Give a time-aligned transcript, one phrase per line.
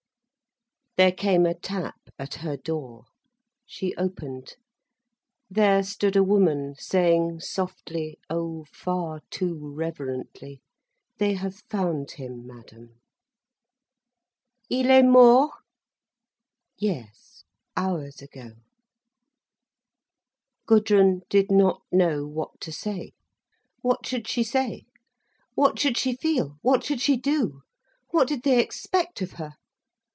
[0.97, 3.05] There came a tap at her door.
[3.65, 4.55] She opened.
[5.49, 10.61] There stood a woman, saying softly, oh, far too reverently:
[11.17, 12.99] "They have found him, madam!"
[14.69, 15.53] "Il est mort?"
[16.77, 18.51] "Yes—hours ago."
[20.67, 23.13] Gudrun did not know what to say.
[23.81, 24.85] What should she say?
[25.55, 26.57] What should she feel?
[26.61, 27.61] What should she do?
[28.09, 29.55] What did they expect of her?